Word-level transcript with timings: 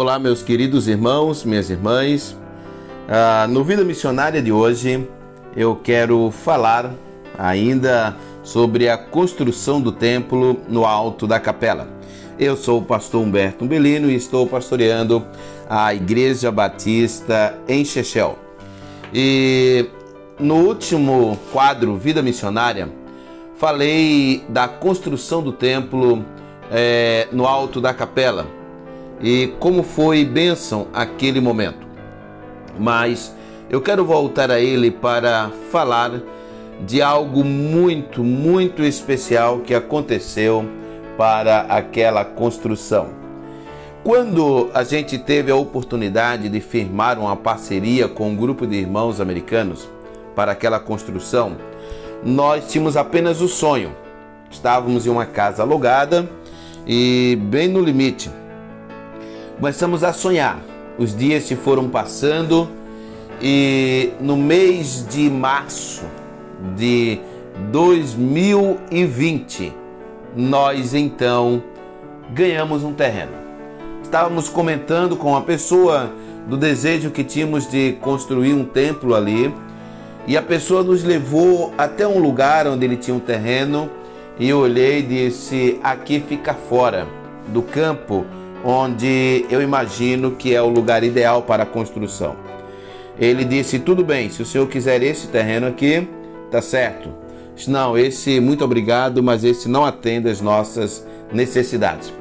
Olá, 0.00 0.16
meus 0.16 0.44
queridos 0.44 0.86
irmãos, 0.86 1.44
minhas 1.44 1.70
irmãs. 1.70 2.36
Ah, 3.08 3.48
no 3.50 3.64
Vida 3.64 3.82
Missionária 3.82 4.40
de 4.40 4.52
hoje, 4.52 5.08
eu 5.56 5.74
quero 5.74 6.30
falar 6.30 6.94
ainda 7.36 8.14
sobre 8.44 8.88
a 8.88 8.96
construção 8.96 9.80
do 9.80 9.90
templo 9.90 10.60
no 10.68 10.86
alto 10.86 11.26
da 11.26 11.40
capela. 11.40 11.88
Eu 12.38 12.56
sou 12.56 12.78
o 12.78 12.84
pastor 12.84 13.24
Humberto 13.24 13.64
Umbelino 13.64 14.08
e 14.08 14.14
estou 14.14 14.46
pastoreando 14.46 15.26
a 15.68 15.92
Igreja 15.92 16.52
Batista 16.52 17.58
em 17.66 17.84
Chechel. 17.84 18.38
E 19.12 19.84
no 20.38 20.58
último 20.64 21.36
quadro 21.52 21.96
Vida 21.96 22.22
Missionária, 22.22 22.88
falei 23.56 24.44
da 24.48 24.68
construção 24.68 25.42
do 25.42 25.50
templo 25.50 26.24
é, 26.70 27.26
no 27.32 27.48
alto 27.48 27.80
da 27.80 27.92
capela 27.92 28.57
e 29.20 29.54
como 29.58 29.82
foi 29.82 30.24
bênção 30.24 30.88
aquele 30.92 31.40
momento. 31.40 31.86
Mas 32.78 33.34
eu 33.68 33.80
quero 33.80 34.04
voltar 34.04 34.50
a 34.50 34.60
ele 34.60 34.90
para 34.90 35.50
falar 35.70 36.20
de 36.86 37.02
algo 37.02 37.44
muito, 37.44 38.22
muito 38.22 38.84
especial 38.84 39.60
que 39.60 39.74
aconteceu 39.74 40.64
para 41.16 41.60
aquela 41.62 42.24
construção. 42.24 43.08
Quando 44.04 44.70
a 44.72 44.84
gente 44.84 45.18
teve 45.18 45.50
a 45.50 45.56
oportunidade 45.56 46.48
de 46.48 46.60
firmar 46.60 47.18
uma 47.18 47.36
parceria 47.36 48.06
com 48.06 48.30
um 48.30 48.36
grupo 48.36 48.66
de 48.66 48.76
irmãos 48.76 49.20
americanos 49.20 49.88
para 50.36 50.52
aquela 50.52 50.78
construção, 50.78 51.56
nós 52.24 52.68
tínhamos 52.70 52.96
apenas 52.96 53.40
o 53.40 53.48
sonho. 53.48 53.92
Estávamos 54.50 55.04
em 55.04 55.10
uma 55.10 55.26
casa 55.26 55.62
alugada 55.62 56.30
e 56.86 57.36
bem 57.50 57.68
no 57.68 57.82
limite 57.82 58.30
começamos 59.58 60.04
a 60.04 60.12
sonhar. 60.12 60.60
Os 60.96 61.16
dias 61.16 61.42
se 61.42 61.56
foram 61.56 61.88
passando 61.88 62.68
e 63.42 64.12
no 64.20 64.36
mês 64.36 65.04
de 65.08 65.28
março 65.28 66.04
de 66.76 67.18
2020, 67.72 69.72
nós 70.36 70.94
então 70.94 71.60
ganhamos 72.32 72.84
um 72.84 72.92
terreno. 72.92 73.32
Estávamos 74.02 74.48
comentando 74.48 75.16
com 75.16 75.36
a 75.36 75.40
pessoa 75.40 76.12
do 76.46 76.56
desejo 76.56 77.10
que 77.10 77.24
tínhamos 77.24 77.68
de 77.68 77.94
construir 78.00 78.54
um 78.54 78.64
templo 78.64 79.12
ali, 79.14 79.52
e 80.26 80.36
a 80.36 80.42
pessoa 80.42 80.84
nos 80.84 81.02
levou 81.02 81.72
até 81.76 82.06
um 82.06 82.20
lugar 82.20 82.66
onde 82.66 82.84
ele 82.84 82.96
tinha 82.96 83.16
um 83.16 83.20
terreno, 83.20 83.90
e 84.38 84.48
eu 84.48 84.60
olhei 84.60 85.00
e 85.00 85.02
disse: 85.02 85.80
aqui 85.82 86.20
fica 86.20 86.54
fora 86.54 87.08
do 87.48 87.62
campo 87.62 88.24
onde 88.64 89.46
eu 89.50 89.62
imagino 89.62 90.32
que 90.32 90.54
é 90.54 90.60
o 90.60 90.68
lugar 90.68 91.04
ideal 91.04 91.42
para 91.42 91.62
a 91.62 91.66
construção. 91.66 92.36
Ele 93.18 93.44
disse: 93.44 93.78
Tudo 93.78 94.04
bem, 94.04 94.30
se 94.30 94.42
o 94.42 94.46
senhor 94.46 94.66
quiser 94.68 95.02
esse 95.02 95.28
terreno 95.28 95.66
aqui, 95.66 96.06
tá 96.50 96.62
certo. 96.62 97.10
Não, 97.66 97.98
esse, 97.98 98.38
muito 98.38 98.64
obrigado, 98.64 99.22
mas 99.22 99.42
esse 99.42 99.68
não 99.68 99.84
atende 99.84 100.28
às 100.28 100.40
nossas 100.40 101.04
necessidades. 101.32 102.12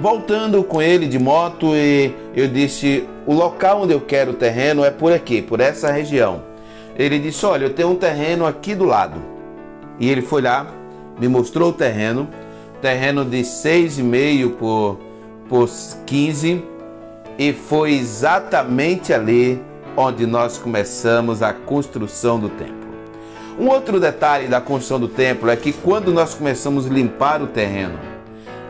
Voltando 0.00 0.62
com 0.64 0.82
ele 0.82 1.06
de 1.06 1.18
moto, 1.18 1.74
e 1.74 2.12
eu 2.34 2.48
disse: 2.48 3.08
O 3.26 3.32
local 3.32 3.82
onde 3.82 3.92
eu 3.92 4.00
quero 4.00 4.32
o 4.32 4.34
terreno 4.34 4.84
é 4.84 4.90
por 4.90 5.12
aqui, 5.12 5.40
por 5.40 5.60
essa 5.60 5.90
região. 5.92 6.42
Ele 6.98 7.18
disse: 7.18 7.46
Olha, 7.46 7.66
eu 7.66 7.74
tenho 7.74 7.90
um 7.90 7.96
terreno 7.96 8.44
aqui 8.44 8.74
do 8.74 8.84
lado. 8.84 9.22
E 9.98 10.10
ele 10.10 10.20
foi 10.20 10.42
lá, 10.42 10.66
me 11.18 11.28
mostrou 11.28 11.70
o 11.70 11.72
terreno, 11.72 12.28
terreno 12.82 13.24
de 13.24 13.38
6,5 13.38 14.50
por 14.56 14.98
por 15.48 15.68
15 16.06 16.64
e 17.38 17.52
foi 17.52 17.92
exatamente 17.92 19.12
ali 19.12 19.62
onde 19.96 20.26
nós 20.26 20.58
começamos 20.58 21.42
a 21.42 21.52
construção 21.52 22.38
do 22.38 22.48
templo. 22.48 22.86
Um 23.58 23.68
outro 23.68 23.98
detalhe 23.98 24.48
da 24.48 24.60
construção 24.60 25.00
do 25.00 25.08
templo 25.08 25.48
é 25.48 25.56
que 25.56 25.72
quando 25.72 26.12
nós 26.12 26.34
começamos 26.34 26.86
a 26.86 26.90
limpar 26.90 27.40
o 27.40 27.46
terreno, 27.46 27.98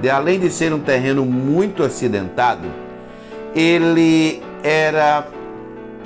de 0.00 0.10
além 0.10 0.38
de 0.38 0.50
ser 0.50 0.72
um 0.74 0.80
terreno 0.80 1.24
muito 1.24 1.82
acidentado, 1.82 2.68
ele 3.54 4.42
era 4.62 5.26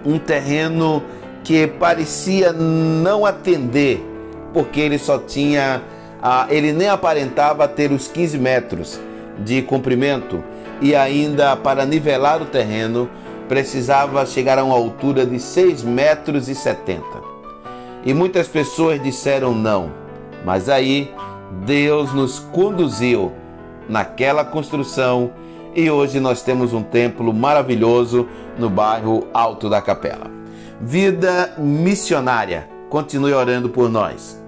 um 0.05 0.19
terreno 0.19 1.03
que 1.43 1.67
parecia 1.67 2.53
não 2.53 3.27
atender, 3.27 4.05
porque 4.53 4.79
ele 4.79 4.99
só 4.99 5.19
tinha, 5.19 5.83
ele 6.49 6.73
nem 6.73 6.89
aparentava 6.89 7.67
ter 7.67 7.91
os 7.91 8.06
15 8.06 8.39
metros 8.39 9.00
de 9.38 9.62
comprimento 9.62 10.43
e 10.81 10.94
ainda 10.94 11.56
para 11.56 11.84
nivelar 11.84 12.43
o 12.43 12.47
terreno 12.47 13.09
precisava 13.49 14.25
chegar 14.26 14.59
a 14.59 14.65
uma 14.65 14.75
altura 14.75 15.25
de 15.25 15.41
6 15.41 15.82
metros 15.82 16.49
e 16.49 16.54
70. 16.54 17.03
E 18.04 18.12
muitas 18.12 18.47
pessoas 18.47 19.03
disseram 19.03 19.54
não, 19.54 19.91
mas 20.44 20.69
aí 20.69 21.12
Deus 21.65 22.12
nos 22.12 22.38
conduziu 22.38 23.32
naquela 23.88 24.44
construção 24.44 25.31
e 25.75 25.91
hoje 25.91 26.20
nós 26.20 26.43
temos 26.43 26.72
um 26.72 26.82
templo 26.82 27.32
maravilhoso 27.32 28.26
no 28.59 28.69
bairro 28.69 29.26
Alto 29.32 29.69
da 29.69 29.81
Capela. 29.81 30.31
Vida 30.81 31.55
missionária, 31.59 32.69
continue 32.88 33.32
orando 33.32 33.69
por 33.69 33.91
nós. 33.91 34.41